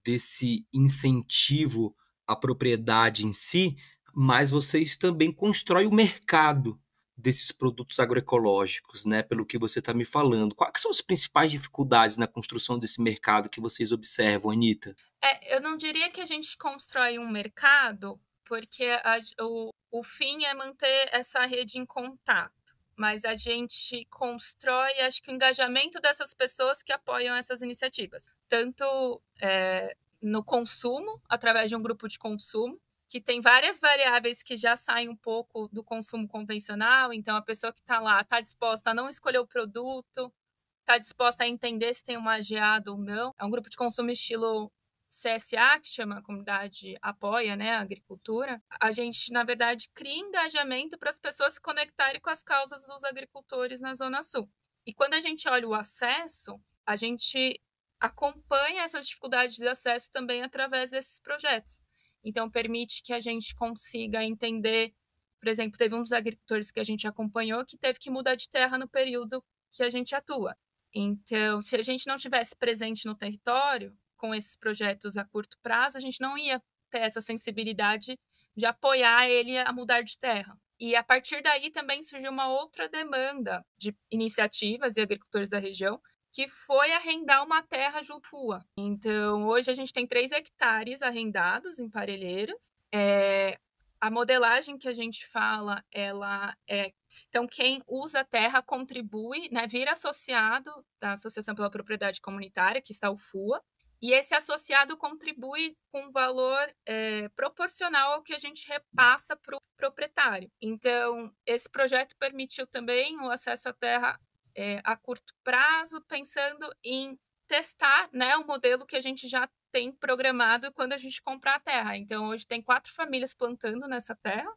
desse 0.04 0.66
incentivo 0.74 1.94
à 2.26 2.36
propriedade 2.36 3.26
em 3.26 3.32
si, 3.32 3.74
mas 4.14 4.50
vocês 4.50 4.96
também 4.96 5.32
constroem 5.32 5.86
o 5.86 5.94
mercado 5.94 6.78
desses 7.16 7.52
produtos 7.52 7.98
agroecológicos, 8.00 9.04
né? 9.04 9.22
Pelo 9.22 9.46
que 9.46 9.58
você 9.58 9.78
está 9.78 9.92
me 9.92 10.04
falando. 10.04 10.54
Quais 10.54 10.80
são 10.80 10.90
as 10.90 11.00
principais 11.00 11.50
dificuldades 11.50 12.16
na 12.16 12.26
construção 12.26 12.78
desse 12.78 13.00
mercado 13.00 13.48
que 13.48 13.60
vocês 13.60 13.92
observam, 13.92 14.50
Anitta? 14.50 14.96
É, 15.22 15.56
eu 15.56 15.60
não 15.60 15.76
diria 15.76 16.10
que 16.10 16.20
a 16.20 16.24
gente 16.24 16.56
constrói 16.56 17.18
um 17.18 17.30
mercado, 17.30 18.20
porque 18.44 18.84
a, 18.84 19.18
o, 19.40 19.70
o 19.90 20.02
fim 20.02 20.44
é 20.44 20.54
manter 20.54 21.08
essa 21.12 21.44
rede 21.46 21.78
em 21.78 21.86
contato. 21.86 22.52
Mas 22.96 23.24
a 23.24 23.34
gente 23.34 24.06
constrói, 24.10 24.92
acho 25.00 25.22
que 25.22 25.30
o 25.30 25.34
engajamento 25.34 26.00
dessas 26.00 26.34
pessoas 26.34 26.82
que 26.82 26.92
apoiam 26.92 27.34
essas 27.34 27.62
iniciativas. 27.62 28.30
Tanto 28.48 29.20
é, 29.40 29.96
no 30.20 30.44
consumo, 30.44 31.20
através 31.28 31.70
de 31.70 31.76
um 31.76 31.82
grupo 31.82 32.06
de 32.06 32.18
consumo, 32.18 32.80
que 33.12 33.20
tem 33.20 33.42
várias 33.42 33.78
variáveis 33.78 34.42
que 34.42 34.56
já 34.56 34.74
saem 34.74 35.10
um 35.10 35.14
pouco 35.14 35.68
do 35.68 35.84
consumo 35.84 36.26
convencional. 36.26 37.12
Então, 37.12 37.36
a 37.36 37.42
pessoa 37.42 37.70
que 37.70 37.80
está 37.80 38.00
lá 38.00 38.18
está 38.22 38.40
disposta 38.40 38.88
a 38.88 38.94
não 38.94 39.06
escolher 39.06 39.38
o 39.38 39.46
produto, 39.46 40.32
está 40.80 40.96
disposta 40.96 41.44
a 41.44 41.46
entender 41.46 41.92
se 41.92 42.02
tem 42.02 42.16
uma 42.16 42.40
geada 42.40 42.90
ou 42.90 42.96
não. 42.96 43.34
É 43.38 43.44
um 43.44 43.50
grupo 43.50 43.68
de 43.68 43.76
consumo 43.76 44.10
estilo 44.10 44.72
CSA, 45.10 45.78
que 45.82 45.88
chama 45.88 46.20
a 46.20 46.22
comunidade 46.22 46.96
apoia 47.02 47.54
né, 47.54 47.72
a 47.72 47.80
agricultura. 47.80 48.56
A 48.80 48.90
gente, 48.92 49.30
na 49.30 49.44
verdade, 49.44 49.90
cria 49.92 50.16
engajamento 50.16 50.96
para 50.96 51.10
as 51.10 51.18
pessoas 51.18 51.52
se 51.52 51.60
conectarem 51.60 52.18
com 52.18 52.30
as 52.30 52.42
causas 52.42 52.86
dos 52.86 53.04
agricultores 53.04 53.82
na 53.82 53.94
Zona 53.94 54.22
Sul. 54.22 54.48
E 54.86 54.94
quando 54.94 55.12
a 55.12 55.20
gente 55.20 55.46
olha 55.50 55.68
o 55.68 55.74
acesso, 55.74 56.58
a 56.86 56.96
gente 56.96 57.60
acompanha 58.00 58.84
essas 58.84 59.06
dificuldades 59.06 59.56
de 59.56 59.68
acesso 59.68 60.10
também 60.10 60.42
através 60.42 60.92
desses 60.92 61.20
projetos. 61.20 61.82
Então, 62.24 62.50
permite 62.50 63.02
que 63.02 63.12
a 63.12 63.20
gente 63.20 63.54
consiga 63.54 64.24
entender. 64.24 64.94
Por 65.40 65.48
exemplo, 65.48 65.76
teve 65.76 65.94
um 65.94 66.02
dos 66.02 66.12
agricultores 66.12 66.70
que 66.70 66.80
a 66.80 66.84
gente 66.84 67.06
acompanhou 67.06 67.64
que 67.64 67.76
teve 67.76 67.98
que 67.98 68.10
mudar 68.10 68.34
de 68.34 68.48
terra 68.48 68.78
no 68.78 68.88
período 68.88 69.44
que 69.72 69.82
a 69.82 69.90
gente 69.90 70.14
atua. 70.14 70.56
Então, 70.94 71.62
se 71.62 71.76
a 71.76 71.82
gente 71.82 72.06
não 72.06 72.16
tivesse 72.16 72.54
presente 72.56 73.06
no 73.06 73.16
território 73.16 73.96
com 74.16 74.34
esses 74.34 74.56
projetos 74.56 75.16
a 75.16 75.24
curto 75.24 75.58
prazo, 75.62 75.98
a 75.98 76.00
gente 76.00 76.20
não 76.20 76.36
ia 76.36 76.62
ter 76.90 76.98
essa 76.98 77.20
sensibilidade 77.20 78.18
de 78.54 78.66
apoiar 78.66 79.28
ele 79.28 79.58
a 79.58 79.72
mudar 79.72 80.02
de 80.02 80.18
terra. 80.18 80.56
E 80.78 80.94
a 80.94 81.02
partir 81.02 81.42
daí 81.42 81.70
também 81.70 82.02
surgiu 82.02 82.30
uma 82.30 82.48
outra 82.48 82.88
demanda 82.88 83.64
de 83.78 83.96
iniciativas 84.10 84.96
e 84.96 85.00
agricultores 85.00 85.48
da 85.48 85.58
região 85.58 86.00
que 86.32 86.48
foi 86.48 86.92
arrendar 86.92 87.44
uma 87.44 87.62
terra 87.62 88.02
junto 88.02 88.26
FUA. 88.26 88.64
Então, 88.76 89.46
hoje 89.46 89.70
a 89.70 89.74
gente 89.74 89.92
tem 89.92 90.06
3 90.06 90.32
hectares 90.32 91.02
arrendados 91.02 91.78
em 91.78 91.90
Parelheiros. 91.90 92.72
É, 92.92 93.58
a 94.00 94.10
modelagem 94.10 94.78
que 94.78 94.88
a 94.88 94.92
gente 94.92 95.26
fala, 95.26 95.84
ela 95.92 96.56
é. 96.68 96.92
Então, 97.28 97.46
quem 97.46 97.82
usa 97.86 98.20
a 98.20 98.24
terra 98.24 98.62
contribui, 98.62 99.48
né, 99.52 99.66
vira 99.66 99.92
associado 99.92 100.72
da 101.00 101.12
Associação 101.12 101.54
pela 101.54 101.70
Propriedade 101.70 102.20
Comunitária, 102.20 102.82
que 102.82 102.92
está 102.92 103.10
o 103.10 103.16
FUA, 103.16 103.62
e 104.02 104.12
esse 104.12 104.34
associado 104.34 104.96
contribui 104.96 105.76
com 105.92 106.10
valor 106.10 106.74
é, 106.84 107.28
proporcional 107.36 108.14
ao 108.14 108.22
que 108.22 108.34
a 108.34 108.38
gente 108.38 108.66
repassa 108.66 109.36
para 109.36 109.56
o 109.56 109.60
proprietário. 109.76 110.50
Então, 110.60 111.32
esse 111.46 111.70
projeto 111.70 112.16
permitiu 112.18 112.66
também 112.66 113.16
o 113.20 113.30
acesso 113.30 113.68
à 113.68 113.72
terra 113.72 114.18
é, 114.56 114.80
a 114.84 114.96
curto 114.96 115.34
prazo, 115.42 116.00
pensando 116.08 116.68
em 116.84 117.18
testar 117.46 118.08
né, 118.12 118.36
o 118.36 118.46
modelo 118.46 118.86
que 118.86 118.96
a 118.96 119.00
gente 119.00 119.28
já 119.28 119.48
tem 119.70 119.92
programado 119.92 120.72
quando 120.72 120.92
a 120.92 120.96
gente 120.96 121.22
comprar 121.22 121.56
a 121.56 121.60
terra. 121.60 121.96
Então, 121.96 122.28
hoje 122.28 122.46
tem 122.46 122.62
quatro 122.62 122.92
famílias 122.92 123.34
plantando 123.34 123.86
nessa 123.88 124.14
terra, 124.14 124.50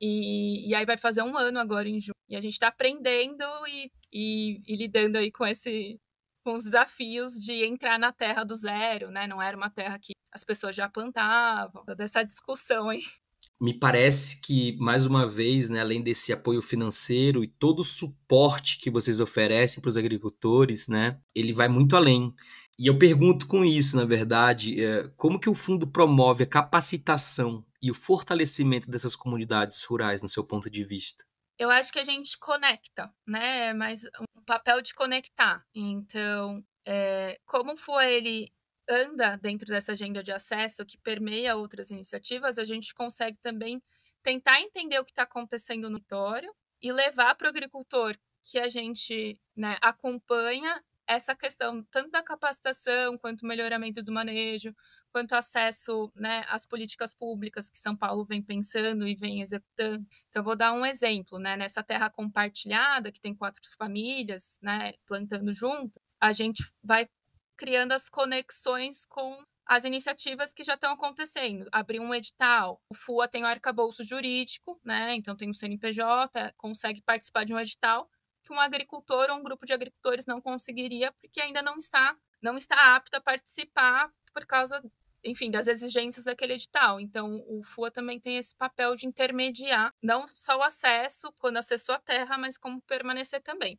e, 0.00 0.68
e 0.68 0.74
aí 0.74 0.84
vai 0.84 0.96
fazer 0.96 1.22
um 1.22 1.36
ano 1.36 1.58
agora 1.58 1.88
em 1.88 2.00
junho. 2.00 2.14
E 2.28 2.36
a 2.36 2.40
gente 2.40 2.54
está 2.54 2.68
aprendendo 2.68 3.44
e, 3.66 3.90
e, 4.12 4.62
e, 4.66 4.76
lidando 4.76 5.18
aí 5.18 5.30
com 5.30 5.46
esse 5.46 6.00
com 6.44 6.54
os 6.54 6.64
desafios 6.64 7.32
de 7.42 7.64
entrar 7.64 7.98
na 7.98 8.12
terra 8.12 8.44
do 8.44 8.54
zero, 8.54 9.10
né? 9.10 9.26
Não 9.26 9.40
era 9.40 9.56
uma 9.56 9.70
terra 9.70 9.98
que 9.98 10.12
as 10.30 10.44
pessoas 10.44 10.76
já 10.76 10.88
plantavam, 10.88 11.82
toda 11.86 12.04
essa 12.04 12.22
discussão 12.22 12.90
aí. 12.90 13.02
Me 13.60 13.72
parece 13.72 14.40
que, 14.40 14.76
mais 14.78 15.06
uma 15.06 15.26
vez, 15.26 15.70
né, 15.70 15.80
além 15.80 16.02
desse 16.02 16.32
apoio 16.32 16.60
financeiro 16.60 17.42
e 17.42 17.48
todo 17.48 17.80
o 17.80 17.84
suporte 17.84 18.78
que 18.78 18.90
vocês 18.90 19.20
oferecem 19.20 19.80
para 19.80 19.88
os 19.88 19.96
agricultores, 19.96 20.88
né, 20.88 21.18
ele 21.34 21.52
vai 21.52 21.68
muito 21.68 21.96
além. 21.96 22.34
E 22.78 22.86
eu 22.88 22.98
pergunto 22.98 23.46
com 23.46 23.64
isso, 23.64 23.96
na 23.96 24.04
verdade, 24.04 24.82
é, 24.82 25.08
como 25.16 25.38
que 25.38 25.48
o 25.48 25.54
fundo 25.54 25.86
promove 25.86 26.42
a 26.42 26.48
capacitação 26.48 27.64
e 27.80 27.90
o 27.90 27.94
fortalecimento 27.94 28.90
dessas 28.90 29.14
comunidades 29.14 29.82
rurais, 29.84 30.22
no 30.22 30.28
seu 30.28 30.44
ponto 30.44 30.68
de 30.68 30.84
vista? 30.84 31.24
Eu 31.56 31.70
acho 31.70 31.92
que 31.92 32.00
a 32.00 32.04
gente 32.04 32.36
conecta, 32.38 33.12
né? 33.26 33.68
É 33.68 33.74
mais 33.74 34.02
um 34.20 34.42
papel 34.44 34.82
de 34.82 34.92
conectar. 34.92 35.64
Então, 35.72 36.64
é, 36.84 37.38
como 37.46 37.76
foi 37.76 38.14
ele 38.14 38.52
anda 38.88 39.36
dentro 39.36 39.66
dessa 39.66 39.92
agenda 39.92 40.22
de 40.22 40.32
acesso 40.32 40.84
que 40.84 40.98
permeia 40.98 41.56
outras 41.56 41.90
iniciativas, 41.90 42.58
a 42.58 42.64
gente 42.64 42.94
consegue 42.94 43.38
também 43.40 43.82
tentar 44.22 44.60
entender 44.60 44.98
o 44.98 45.04
que 45.04 45.12
está 45.12 45.22
acontecendo 45.22 45.90
no 45.90 46.00
território 46.00 46.52
e 46.80 46.92
levar 46.92 47.34
para 47.34 47.46
o 47.46 47.48
agricultor 47.48 48.16
que 48.42 48.58
a 48.58 48.68
gente 48.68 49.38
né, 49.56 49.76
acompanha 49.80 50.82
essa 51.06 51.34
questão 51.34 51.82
tanto 51.90 52.10
da 52.10 52.22
capacitação 52.22 53.18
quanto 53.18 53.46
melhoramento 53.46 54.02
do 54.02 54.12
manejo, 54.12 54.74
quanto 55.12 55.34
acesso 55.34 56.10
né, 56.14 56.44
às 56.48 56.66
políticas 56.66 57.14
públicas 57.14 57.68
que 57.68 57.78
São 57.78 57.96
Paulo 57.96 58.24
vem 58.24 58.42
pensando 58.42 59.06
e 59.06 59.14
vem 59.14 59.40
executando. 59.42 60.06
Então, 60.28 60.42
vou 60.42 60.56
dar 60.56 60.72
um 60.72 60.84
exemplo, 60.84 61.38
né? 61.38 61.56
Nessa 61.56 61.82
terra 61.82 62.08
compartilhada, 62.10 63.12
que 63.12 63.20
tem 63.20 63.34
quatro 63.34 63.62
famílias 63.76 64.58
né, 64.62 64.94
plantando 65.06 65.52
junto, 65.52 66.00
a 66.20 66.32
gente 66.32 66.64
vai 66.82 67.08
criando 67.56 67.92
as 67.92 68.08
conexões 68.08 69.06
com 69.06 69.44
as 69.66 69.84
iniciativas 69.84 70.52
que 70.52 70.62
já 70.62 70.74
estão 70.74 70.92
acontecendo. 70.92 71.66
Abrir 71.72 72.00
um 72.00 72.14
edital. 72.14 72.80
O 72.88 72.94
FUA 72.94 73.28
tem 73.28 73.44
o 73.44 73.46
arcabouço 73.46 74.04
jurídico, 74.04 74.78
né? 74.84 75.14
Então 75.14 75.36
tem 75.36 75.48
o 75.48 75.54
CNPJ, 75.54 76.52
consegue 76.56 77.00
participar 77.00 77.44
de 77.44 77.54
um 77.54 77.58
edital 77.58 78.08
que 78.44 78.52
um 78.52 78.60
agricultor 78.60 79.30
ou 79.30 79.38
um 79.38 79.42
grupo 79.42 79.64
de 79.64 79.72
agricultores 79.72 80.26
não 80.26 80.40
conseguiria, 80.40 81.12
porque 81.12 81.40
ainda 81.40 81.62
não 81.62 81.78
está, 81.78 82.14
não 82.42 82.56
está 82.56 82.94
apto 82.94 83.16
a 83.16 83.20
participar 83.20 84.12
por 84.34 84.44
causa, 84.44 84.82
enfim, 85.24 85.50
das 85.50 85.66
exigências 85.66 86.26
daquele 86.26 86.52
edital. 86.52 87.00
Então, 87.00 87.42
o 87.48 87.62
FUA 87.62 87.90
também 87.90 88.20
tem 88.20 88.36
esse 88.36 88.54
papel 88.54 88.94
de 88.94 89.06
intermediar 89.06 89.94
não 90.02 90.26
só 90.34 90.58
o 90.58 90.62
acesso 90.62 91.32
quando 91.40 91.56
acessou 91.56 91.94
a 91.94 92.00
terra, 92.00 92.36
mas 92.36 92.58
como 92.58 92.82
permanecer 92.82 93.40
também. 93.42 93.78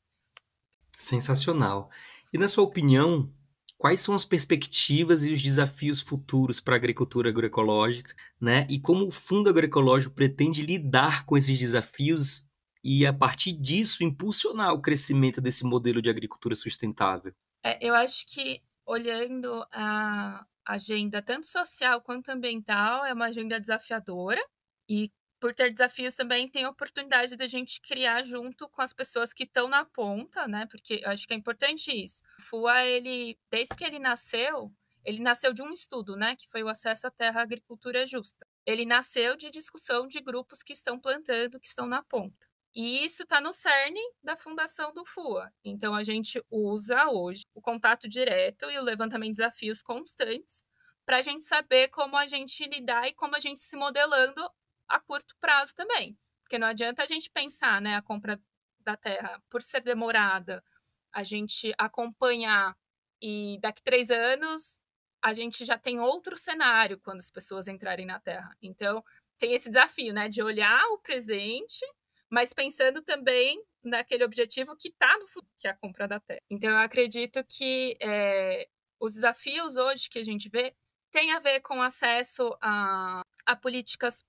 Sensacional. 0.91 1.91
E 2.33 2.37
na 2.37 2.47
sua 2.47 2.63
opinião, 2.63 3.31
quais 3.77 4.01
são 4.01 4.15
as 4.15 4.25
perspectivas 4.25 5.25
e 5.25 5.31
os 5.31 5.41
desafios 5.41 6.01
futuros 6.01 6.59
para 6.59 6.75
a 6.75 6.77
agricultura 6.77 7.29
agroecológica, 7.29 8.13
né? 8.39 8.65
E 8.69 8.79
como 8.79 9.07
o 9.07 9.11
Fundo 9.11 9.49
Agroecológico 9.49 10.15
pretende 10.15 10.61
lidar 10.61 11.25
com 11.25 11.37
esses 11.37 11.59
desafios 11.59 12.45
e, 12.83 13.05
a 13.05 13.13
partir 13.13 13.51
disso, 13.51 14.03
impulsionar 14.03 14.73
o 14.73 14.81
crescimento 14.81 15.41
desse 15.41 15.63
modelo 15.63 16.01
de 16.01 16.09
agricultura 16.09 16.55
sustentável? 16.55 17.33
É, 17.63 17.77
eu 17.85 17.95
acho 17.95 18.25
que, 18.27 18.61
olhando 18.85 19.65
a 19.73 20.45
agenda 20.65 21.21
tanto 21.21 21.47
social 21.47 22.01
quanto 22.01 22.29
ambiental, 22.29 23.05
é 23.05 23.13
uma 23.13 23.25
agenda 23.25 23.59
desafiadora 23.59 24.41
e 24.89 25.11
por 25.45 25.53
ter 25.53 25.71
desafios 25.71 26.15
também 26.15 26.49
tem 26.49 26.63
a 26.63 26.71
oportunidade 26.71 27.37
da 27.37 27.45
gente 27.45 27.79
criar 27.79 28.23
junto 28.23 28.67
com 28.67 28.81
as 28.81 28.91
pessoas 28.91 29.31
que 29.31 29.43
estão 29.43 29.67
na 29.67 29.85
ponta, 29.85 30.47
né? 30.47 30.65
Porque 30.65 31.01
eu 31.03 31.11
acho 31.11 31.27
que 31.27 31.35
é 31.35 31.37
importante 31.37 31.91
isso. 31.91 32.23
O 32.39 32.41
FUA, 32.41 32.83
ele, 32.83 33.37
desde 33.51 33.75
que 33.75 33.83
ele 33.83 33.99
nasceu, 33.99 34.73
ele 35.03 35.21
nasceu 35.21 35.53
de 35.53 35.61
um 35.61 35.69
estudo, 35.69 36.15
né? 36.15 36.35
Que 36.35 36.49
foi 36.49 36.63
o 36.63 36.67
acesso 36.67 37.05
à 37.05 37.11
terra 37.11 37.41
à 37.41 37.43
agricultura 37.43 38.03
justa. 38.07 38.43
Ele 38.65 38.87
nasceu 38.87 39.35
de 39.35 39.51
discussão 39.51 40.07
de 40.07 40.19
grupos 40.19 40.63
que 40.63 40.73
estão 40.73 40.99
plantando, 40.99 41.59
que 41.59 41.67
estão 41.67 41.85
na 41.85 42.01
ponta. 42.01 42.47
E 42.73 43.05
isso 43.05 43.21
está 43.21 43.39
no 43.39 43.53
cerne 43.53 44.01
da 44.23 44.35
fundação 44.35 44.91
do 44.93 45.05
FUA. 45.05 45.53
Então, 45.63 45.93
a 45.93 46.01
gente 46.01 46.43
usa 46.49 47.07
hoje 47.11 47.43
o 47.53 47.61
contato 47.61 48.09
direto 48.09 48.67
e 48.71 48.79
o 48.79 48.83
levantamento 48.83 49.29
de 49.29 49.37
desafios 49.37 49.83
constantes 49.83 50.63
para 51.05 51.17
a 51.17 51.21
gente 51.21 51.43
saber 51.43 51.89
como 51.89 52.17
a 52.17 52.25
gente 52.25 52.65
lidar 52.65 53.07
e 53.07 53.13
como 53.13 53.35
a 53.35 53.39
gente 53.39 53.61
se 53.61 53.77
modelando 53.77 54.41
a 54.87 54.99
curto 54.99 55.35
prazo 55.39 55.73
também. 55.75 56.17
Porque 56.43 56.57
não 56.57 56.67
adianta 56.67 57.03
a 57.03 57.05
gente 57.05 57.29
pensar, 57.29 57.81
né, 57.81 57.95
a 57.95 58.01
compra 58.01 58.39
da 58.81 58.95
terra, 58.95 59.41
por 59.49 59.61
ser 59.63 59.81
demorada, 59.81 60.63
a 61.11 61.23
gente 61.23 61.73
acompanhar 61.77 62.77
e 63.21 63.57
daqui 63.61 63.81
três 63.81 64.11
anos 64.11 64.81
a 65.23 65.33
gente 65.33 65.65
já 65.65 65.77
tem 65.77 65.99
outro 65.99 66.37
cenário 66.37 66.99
quando 66.99 67.17
as 67.17 67.31
pessoas 67.31 67.67
entrarem 67.67 68.05
na 68.05 68.19
terra. 68.19 68.55
Então, 68.61 69.03
tem 69.39 69.53
esse 69.53 69.69
desafio, 69.69 70.13
né, 70.13 70.29
de 70.29 70.43
olhar 70.43 70.85
o 70.91 70.99
presente, 70.99 71.83
mas 72.29 72.53
pensando 72.53 73.01
também 73.01 73.59
naquele 73.83 74.23
objetivo 74.23 74.75
que 74.75 74.89
está 74.89 75.17
no 75.17 75.25
futuro, 75.25 75.51
que 75.57 75.67
é 75.67 75.71
a 75.71 75.77
compra 75.77 76.07
da 76.07 76.19
terra. 76.19 76.41
Então, 76.49 76.69
eu 76.69 76.77
acredito 76.77 77.43
que 77.43 77.97
é, 77.99 78.67
os 78.99 79.13
desafios 79.13 79.77
hoje 79.77 80.09
que 80.09 80.19
a 80.19 80.23
gente 80.23 80.47
vê 80.47 80.75
têm 81.11 81.31
a 81.31 81.39
ver 81.39 81.59
com 81.61 81.81
acesso 81.81 82.55
a, 82.61 83.21
a 83.45 83.55
políticas 83.55 84.23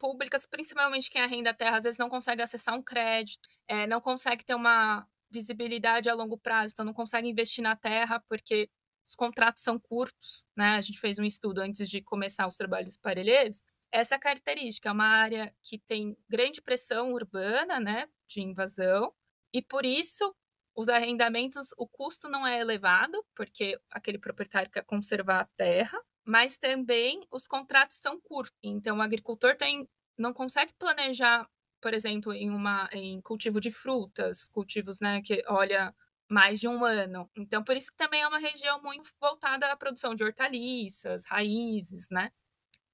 públicas, 0.00 0.46
principalmente 0.46 1.10
quem 1.10 1.20
arrenda 1.20 1.52
terra, 1.52 1.76
às 1.76 1.84
vezes 1.84 1.98
não 1.98 2.08
consegue 2.08 2.42
acessar 2.42 2.74
um 2.74 2.82
crédito, 2.82 3.48
é, 3.68 3.86
não 3.86 4.00
consegue 4.00 4.44
ter 4.44 4.54
uma 4.54 5.06
visibilidade 5.30 6.08
a 6.08 6.14
longo 6.14 6.38
prazo, 6.38 6.72
então 6.72 6.84
não 6.84 6.94
consegue 6.94 7.28
investir 7.28 7.62
na 7.62 7.76
terra 7.76 8.18
porque 8.28 8.68
os 9.06 9.14
contratos 9.14 9.62
são 9.62 9.78
curtos, 9.78 10.46
né? 10.56 10.76
A 10.76 10.80
gente 10.80 10.98
fez 10.98 11.18
um 11.18 11.24
estudo 11.24 11.60
antes 11.60 11.88
de 11.88 12.00
começar 12.00 12.46
os 12.46 12.56
trabalhos 12.56 12.96
parelheiros. 12.96 13.62
Essa 13.92 14.14
é 14.14 14.16
a 14.16 14.20
característica, 14.20 14.88
é 14.88 14.92
uma 14.92 15.06
área 15.06 15.54
que 15.62 15.78
tem 15.78 16.16
grande 16.28 16.62
pressão 16.62 17.12
urbana, 17.12 17.78
né, 17.80 18.06
de 18.28 18.40
invasão, 18.40 19.12
e 19.52 19.60
por 19.60 19.84
isso 19.84 20.34
os 20.76 20.88
arrendamentos, 20.88 21.74
o 21.76 21.86
custo 21.86 22.28
não 22.28 22.46
é 22.46 22.60
elevado, 22.60 23.22
porque 23.34 23.78
aquele 23.90 24.18
proprietário 24.18 24.70
quer 24.70 24.84
conservar 24.84 25.40
a 25.40 25.48
terra, 25.56 26.00
mas 26.30 26.56
também 26.56 27.26
os 27.28 27.48
contratos 27.48 27.96
são 27.96 28.20
curtos. 28.20 28.56
Então, 28.62 28.98
o 28.98 29.02
agricultor 29.02 29.56
tem, 29.56 29.88
não 30.16 30.32
consegue 30.32 30.72
planejar, 30.78 31.50
por 31.80 31.92
exemplo, 31.92 32.32
em, 32.32 32.50
uma, 32.50 32.88
em 32.92 33.20
cultivo 33.20 33.60
de 33.60 33.72
frutas, 33.72 34.46
cultivos 34.46 35.00
né, 35.00 35.20
que 35.22 35.42
olha 35.48 35.92
mais 36.28 36.60
de 36.60 36.68
um 36.68 36.84
ano. 36.84 37.28
Então, 37.36 37.64
por 37.64 37.76
isso 37.76 37.90
que 37.90 37.96
também 37.96 38.22
é 38.22 38.28
uma 38.28 38.38
região 38.38 38.80
muito 38.80 39.10
voltada 39.20 39.66
à 39.72 39.76
produção 39.76 40.14
de 40.14 40.22
hortaliças, 40.22 41.24
raízes, 41.24 42.06
né? 42.08 42.30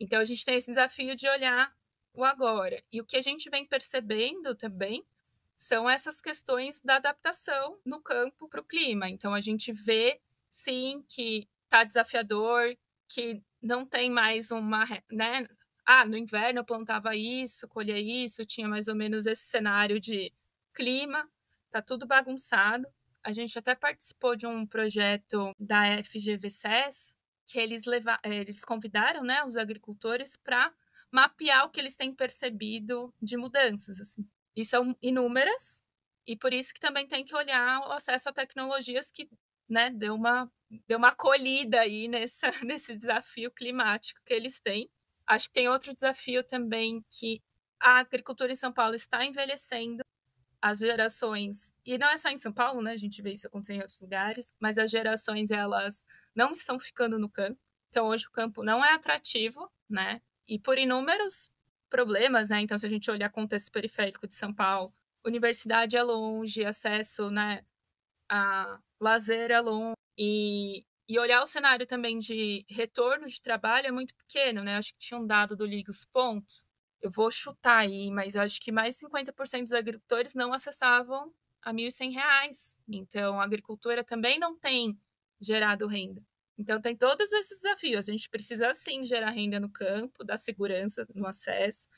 Então, 0.00 0.18
a 0.18 0.24
gente 0.24 0.42
tem 0.42 0.56
esse 0.56 0.70
desafio 0.70 1.14
de 1.14 1.28
olhar 1.28 1.70
o 2.14 2.24
agora. 2.24 2.82
E 2.90 3.02
o 3.02 3.04
que 3.04 3.18
a 3.18 3.22
gente 3.22 3.50
vem 3.50 3.66
percebendo 3.66 4.54
também 4.54 5.04
são 5.54 5.90
essas 5.90 6.22
questões 6.22 6.80
da 6.80 6.96
adaptação 6.96 7.78
no 7.84 8.00
campo 8.00 8.48
para 8.48 8.62
o 8.62 8.64
clima. 8.64 9.10
Então, 9.10 9.34
a 9.34 9.42
gente 9.42 9.72
vê, 9.72 10.22
sim, 10.50 11.04
que 11.06 11.46
está 11.66 11.84
desafiador, 11.84 12.74
que 13.08 13.42
não 13.62 13.86
tem 13.86 14.10
mais 14.10 14.50
uma, 14.50 14.84
né? 15.10 15.44
Ah, 15.84 16.04
no 16.04 16.16
inverno 16.16 16.60
eu 16.60 16.64
plantava 16.64 17.14
isso, 17.16 17.68
colhia 17.68 17.98
isso, 17.98 18.44
tinha 18.44 18.68
mais 18.68 18.88
ou 18.88 18.94
menos 18.94 19.26
esse 19.26 19.44
cenário 19.44 20.00
de 20.00 20.32
clima, 20.74 21.28
tá 21.70 21.80
tudo 21.82 22.06
bagunçado. 22.06 22.86
A 23.22 23.32
gente 23.32 23.58
até 23.58 23.74
participou 23.74 24.36
de 24.36 24.46
um 24.46 24.66
projeto 24.66 25.52
da 25.58 26.02
FGVCS 26.04 27.16
que 27.46 27.58
eles 27.58 27.84
leva, 27.84 28.16
eles 28.24 28.64
convidaram, 28.64 29.22
né, 29.22 29.44
os 29.44 29.56
agricultores 29.56 30.36
para 30.36 30.72
mapear 31.12 31.64
o 31.64 31.70
que 31.70 31.80
eles 31.80 31.96
têm 31.96 32.12
percebido 32.14 33.14
de 33.22 33.36
mudanças, 33.36 34.00
assim. 34.00 34.26
E 34.56 34.64
são 34.64 34.96
inúmeras, 35.00 35.84
e 36.26 36.36
por 36.36 36.52
isso 36.52 36.74
que 36.74 36.80
também 36.80 37.06
tem 37.06 37.24
que 37.24 37.34
olhar 37.34 37.80
o 37.80 37.92
acesso 37.92 38.28
a 38.28 38.32
tecnologias 38.32 39.12
que, 39.12 39.28
né, 39.68 39.90
deu 39.90 40.14
uma 40.14 40.50
deu 40.88 40.98
uma 40.98 41.08
acolhida 41.08 41.80
aí 41.80 42.08
nessa, 42.08 42.50
nesse 42.64 42.96
desafio 42.96 43.50
climático 43.50 44.20
que 44.24 44.34
eles 44.34 44.60
têm. 44.60 44.90
Acho 45.26 45.48
que 45.48 45.54
tem 45.54 45.68
outro 45.68 45.94
desafio 45.94 46.42
também 46.44 47.04
que 47.08 47.42
a 47.80 47.98
agricultura 47.98 48.52
em 48.52 48.56
São 48.56 48.72
Paulo 48.72 48.94
está 48.94 49.24
envelhecendo. 49.24 50.02
As 50.60 50.78
gerações, 50.78 51.74
e 51.84 51.98
não 51.98 52.08
é 52.08 52.16
só 52.16 52.28
em 52.30 52.38
São 52.38 52.52
Paulo, 52.52 52.82
né? 52.82 52.92
A 52.92 52.96
gente 52.96 53.22
vê 53.22 53.32
isso 53.32 53.46
acontecer 53.46 53.74
em 53.74 53.78
outros 53.78 54.00
lugares, 54.00 54.46
mas 54.58 54.78
as 54.78 54.90
gerações 54.90 55.50
elas 55.50 56.04
não 56.34 56.50
estão 56.52 56.78
ficando 56.80 57.18
no 57.18 57.28
campo. 57.28 57.60
Então 57.88 58.06
hoje 58.06 58.26
o 58.26 58.30
campo 58.30 58.64
não 58.64 58.84
é 58.84 58.92
atrativo, 58.94 59.70
né? 59.88 60.20
E 60.48 60.58
por 60.58 60.78
inúmeros 60.78 61.48
problemas, 61.90 62.48
né? 62.48 62.60
Então 62.62 62.78
se 62.78 62.86
a 62.86 62.88
gente 62.88 63.10
olhar 63.10 63.30
contexto 63.30 63.70
periférico 63.70 64.26
de 64.26 64.34
São 64.34 64.52
Paulo, 64.52 64.92
universidade 65.24 65.96
é 65.96 66.02
longe, 66.02 66.64
acesso, 66.64 67.30
né, 67.30 67.62
a 68.30 68.78
lazer 69.00 69.50
é 69.50 69.60
longe, 69.60 69.94
e, 70.18 70.84
e 71.08 71.18
olhar 71.18 71.42
o 71.42 71.46
cenário 71.46 71.86
também 71.86 72.18
de 72.18 72.64
retorno 72.68 73.26
de 73.26 73.40
trabalho 73.40 73.86
é 73.86 73.92
muito 73.92 74.14
pequeno, 74.14 74.62
né? 74.62 74.76
Acho 74.76 74.92
que 74.92 74.98
tinha 74.98 75.20
um 75.20 75.26
dado 75.26 75.56
do 75.56 75.66
Liga 75.66 75.90
os 75.90 76.04
Pontos. 76.04 76.64
Eu 77.00 77.10
vou 77.10 77.30
chutar 77.30 77.78
aí, 77.78 78.10
mas 78.10 78.36
acho 78.36 78.60
que 78.60 78.72
mais 78.72 78.96
de 78.96 79.06
50% 79.06 79.62
dos 79.62 79.72
agricultores 79.72 80.34
não 80.34 80.52
acessavam 80.52 81.32
a 81.62 81.70
R$ 81.70 81.76
1.100. 81.76 82.78
Então, 82.88 83.40
a 83.40 83.44
agricultura 83.44 84.02
também 84.02 84.38
não 84.38 84.58
tem 84.58 84.98
gerado 85.40 85.86
renda. 85.86 86.22
Então 86.58 86.80
tem 86.80 86.96
todos 86.96 87.32
esses 87.32 87.60
desafios. 87.60 88.08
A 88.08 88.12
gente 88.12 88.28
precisa 88.30 88.72
sim 88.72 89.04
gerar 89.04 89.30
renda 89.30 89.60
no 89.60 89.70
campo, 89.70 90.24
dar 90.24 90.38
segurança 90.38 91.06
no 91.14 91.26
acesso. 91.26 91.88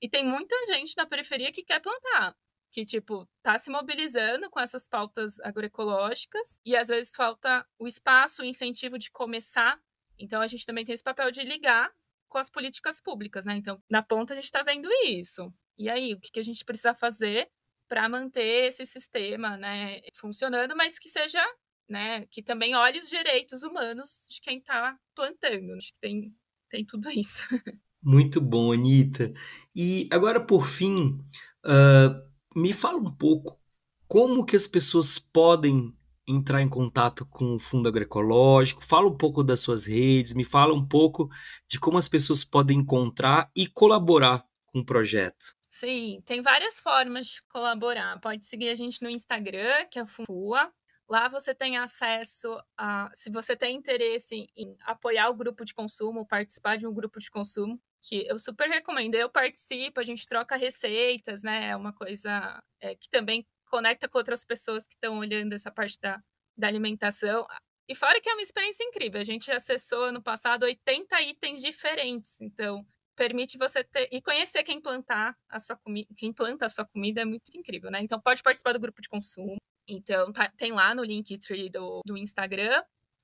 E 0.00 0.08
tem 0.08 0.24
muita 0.24 0.56
gente 0.66 0.94
na 0.96 1.06
periferia 1.06 1.52
que 1.52 1.62
quer 1.62 1.80
plantar, 1.80 2.34
que 2.70 2.84
tipo 2.84 3.28
tá 3.42 3.58
se 3.58 3.70
mobilizando 3.70 4.48
com 4.50 4.60
essas 4.60 4.86
pautas 4.86 5.40
agroecológicas 5.40 6.58
e 6.64 6.76
às 6.76 6.88
vezes 6.88 7.14
falta 7.14 7.66
o 7.78 7.86
espaço, 7.86 8.42
o 8.42 8.44
incentivo 8.44 8.98
de 8.98 9.10
começar. 9.10 9.78
Então 10.18 10.40
a 10.40 10.46
gente 10.46 10.64
também 10.64 10.84
tem 10.84 10.92
esse 10.92 11.02
papel 11.02 11.30
de 11.30 11.42
ligar 11.42 11.90
com 12.28 12.38
as 12.38 12.48
políticas 12.48 13.00
públicas, 13.00 13.44
né? 13.44 13.56
Então 13.56 13.82
na 13.90 14.02
ponta 14.02 14.32
a 14.32 14.36
gente 14.36 14.44
está 14.44 14.62
vendo 14.62 14.88
isso. 15.04 15.52
E 15.76 15.88
aí 15.88 16.14
o 16.14 16.20
que, 16.20 16.38
a 16.38 16.42
gente 16.42 16.64
precisa 16.64 16.94
fazer 16.94 17.50
para 17.88 18.08
manter 18.08 18.68
esse 18.68 18.86
sistema, 18.86 19.56
né, 19.56 20.00
funcionando, 20.14 20.76
mas 20.76 20.96
que 20.98 21.08
seja 21.08 21.44
né, 21.88 22.24
que 22.26 22.40
também 22.40 22.76
olhe 22.76 23.00
os 23.00 23.08
direitos 23.08 23.64
humanos 23.64 24.26
de 24.30 24.40
quem 24.40 24.58
está 24.58 24.96
plantando. 25.12 25.72
Acho 25.72 25.92
que 25.92 25.98
tem, 25.98 26.32
tem 26.68 26.84
tudo 26.84 27.10
isso. 27.10 27.44
Muito 28.02 28.40
bom, 28.40 28.72
Anitta. 28.72 29.32
E 29.74 30.08
agora, 30.10 30.40
por 30.40 30.64
fim, 30.64 31.18
uh, 31.66 32.29
me 32.54 32.72
fala 32.72 32.98
um 32.98 33.12
pouco 33.12 33.58
como 34.06 34.44
que 34.44 34.56
as 34.56 34.66
pessoas 34.66 35.18
podem 35.18 35.96
entrar 36.26 36.62
em 36.62 36.68
contato 36.68 37.26
com 37.26 37.56
o 37.56 37.58
Fundo 37.58 37.88
Agroecológico, 37.88 38.84
fala 38.84 39.08
um 39.08 39.16
pouco 39.16 39.42
das 39.42 39.60
suas 39.60 39.84
redes, 39.84 40.34
me 40.34 40.44
fala 40.44 40.72
um 40.74 40.86
pouco 40.86 41.28
de 41.68 41.78
como 41.78 41.98
as 41.98 42.08
pessoas 42.08 42.44
podem 42.44 42.78
encontrar 42.78 43.50
e 43.54 43.66
colaborar 43.66 44.44
com 44.66 44.80
o 44.80 44.86
projeto. 44.86 45.56
Sim, 45.68 46.20
tem 46.24 46.42
várias 46.42 46.80
formas 46.80 47.26
de 47.26 47.42
colaborar. 47.48 48.20
Pode 48.20 48.46
seguir 48.46 48.68
a 48.68 48.74
gente 48.74 49.02
no 49.02 49.08
Instagram, 49.08 49.86
que 49.90 49.98
é 49.98 50.06
FUA, 50.06 50.72
Lá 51.10 51.26
você 51.26 51.52
tem 51.52 51.76
acesso 51.76 52.56
a. 52.78 53.10
Se 53.12 53.32
você 53.32 53.56
tem 53.56 53.74
interesse 53.76 54.46
em 54.56 54.76
apoiar 54.84 55.28
o 55.28 55.34
grupo 55.34 55.64
de 55.64 55.74
consumo, 55.74 56.24
participar 56.24 56.76
de 56.76 56.86
um 56.86 56.94
grupo 56.94 57.18
de 57.18 57.28
consumo, 57.28 57.82
que 58.02 58.26
eu 58.28 58.38
super 58.38 58.68
recomendo. 58.68 59.14
Eu 59.14 59.30
participo, 59.30 60.00
a 60.00 60.02
gente 60.02 60.26
troca 60.26 60.56
receitas, 60.56 61.42
né? 61.42 61.68
É 61.68 61.76
uma 61.76 61.92
coisa 61.92 62.62
é, 62.80 62.94
que 62.94 63.08
também 63.08 63.46
conecta 63.68 64.08
com 64.08 64.18
outras 64.18 64.44
pessoas 64.44 64.86
que 64.86 64.94
estão 64.94 65.18
olhando 65.18 65.52
essa 65.52 65.70
parte 65.70 65.98
da, 66.00 66.20
da 66.56 66.68
alimentação. 66.68 67.46
E 67.88 67.94
fora 67.94 68.20
que 68.20 68.28
é 68.28 68.32
uma 68.34 68.42
experiência 68.42 68.84
incrível. 68.84 69.20
A 69.20 69.24
gente 69.24 69.50
acessou 69.50 70.04
ano 70.04 70.22
passado 70.22 70.64
80 70.64 71.22
itens 71.22 71.60
diferentes. 71.60 72.40
Então, 72.40 72.86
permite 73.16 73.58
você 73.58 73.84
ter 73.84 74.08
e 74.10 74.22
conhecer 74.22 74.62
quem 74.62 74.80
plantar 74.80 75.36
a 75.48 75.60
sua 75.60 75.76
comida, 75.76 76.08
quem 76.16 76.32
planta 76.32 76.66
a 76.66 76.68
sua 76.68 76.86
comida 76.86 77.20
é 77.20 77.24
muito 77.24 77.50
incrível, 77.54 77.90
né? 77.90 78.00
Então 78.00 78.20
pode 78.20 78.42
participar 78.42 78.72
do 78.72 78.80
grupo 78.80 79.00
de 79.00 79.08
consumo. 79.08 79.56
Então, 79.88 80.32
tá, 80.32 80.48
tem 80.56 80.72
lá 80.72 80.94
no 80.94 81.04
Linktree 81.04 81.68
do, 81.68 82.00
do 82.06 82.16
Instagram. 82.16 82.82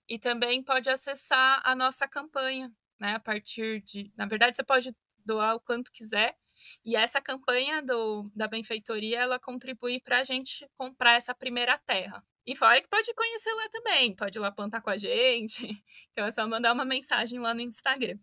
E 0.08 0.18
também 0.18 0.62
pode 0.62 0.88
acessar 0.88 1.60
a 1.64 1.74
nossa 1.74 2.06
campanha, 2.06 2.70
né? 3.00 3.14
A 3.14 3.20
partir 3.20 3.82
de. 3.82 4.12
Na 4.16 4.26
verdade, 4.26 4.56
você 4.56 4.64
pode 4.64 4.94
doar 5.24 5.56
o 5.56 5.60
quanto 5.60 5.90
quiser. 5.92 6.36
E 6.84 6.96
essa 6.96 7.20
campanha 7.20 7.82
do, 7.82 8.30
da 8.34 8.48
benfeitoria, 8.48 9.20
ela 9.20 9.38
contribui 9.38 10.00
para 10.00 10.20
a 10.20 10.24
gente 10.24 10.68
comprar 10.76 11.14
essa 11.14 11.34
primeira 11.34 11.78
terra. 11.86 12.24
E 12.46 12.54
fora 12.54 12.80
que 12.80 12.88
pode 12.88 13.12
conhecer 13.14 13.52
lá 13.52 13.68
também, 13.68 14.14
pode 14.14 14.38
ir 14.38 14.40
lá 14.40 14.50
plantar 14.50 14.80
com 14.80 14.90
a 14.90 14.96
gente. 14.96 15.68
Então 16.12 16.24
é 16.24 16.30
só 16.30 16.48
mandar 16.48 16.72
uma 16.72 16.84
mensagem 16.84 17.38
lá 17.38 17.52
no 17.52 17.60
Instagram. 17.60 18.18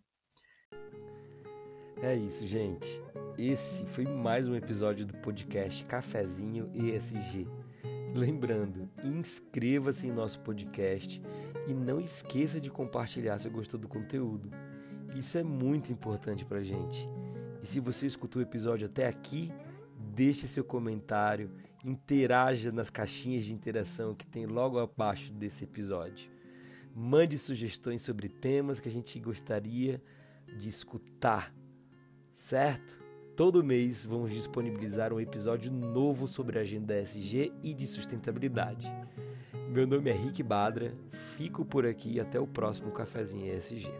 É 2.02 2.16
isso, 2.16 2.44
gente. 2.44 2.88
Esse 3.38 3.86
foi 3.86 4.04
mais 4.04 4.48
um 4.48 4.56
episódio 4.56 5.06
do 5.06 5.16
podcast 5.18 5.84
Cafezinho 5.84 6.72
ESG. 6.74 7.46
Lembrando, 8.12 8.90
inscreva-se 9.04 10.08
em 10.08 10.12
nosso 10.12 10.40
podcast 10.40 11.22
e 11.66 11.74
não 11.74 12.00
esqueça 12.00 12.60
de 12.60 12.70
compartilhar 12.70 13.38
se 13.38 13.48
gostou 13.48 13.78
do 13.78 13.88
conteúdo. 13.88 14.50
Isso 15.16 15.38
é 15.38 15.42
muito 15.42 15.92
importante 15.92 16.44
para 16.44 16.62
gente. 16.62 17.08
E 17.62 17.66
se 17.66 17.80
você 17.80 18.06
escutou 18.06 18.40
o 18.40 18.44
episódio 18.44 18.86
até 18.86 19.06
aqui, 19.06 19.52
deixe 19.98 20.46
seu 20.46 20.64
comentário, 20.64 21.50
interaja 21.84 22.72
nas 22.72 22.90
caixinhas 22.90 23.44
de 23.44 23.54
interação 23.54 24.14
que 24.14 24.26
tem 24.26 24.46
logo 24.46 24.78
abaixo 24.78 25.32
desse 25.32 25.64
episódio. 25.64 26.30
Mande 26.94 27.38
sugestões 27.38 28.02
sobre 28.02 28.28
temas 28.28 28.80
que 28.80 28.88
a 28.88 28.92
gente 28.92 29.18
gostaria 29.18 30.02
de 30.58 30.68
escutar, 30.68 31.54
certo? 32.32 33.02
Todo 33.36 33.64
mês 33.64 34.04
vamos 34.04 34.30
disponibilizar 34.30 35.12
um 35.12 35.18
episódio 35.18 35.72
novo 35.72 36.28
sobre 36.28 36.58
a 36.58 36.62
agenda 36.62 36.94
SG 36.94 37.52
e 37.62 37.74
de 37.74 37.86
sustentabilidade. 37.86 38.86
Meu 39.74 39.88
nome 39.88 40.08
é 40.08 40.12
Rick 40.12 40.40
Badra, 40.40 40.94
fico 41.10 41.64
por 41.64 41.84
aqui 41.84 42.20
até 42.20 42.38
o 42.38 42.46
próximo 42.46 42.92
Cafezinho 42.92 43.52
ESG. 43.52 43.90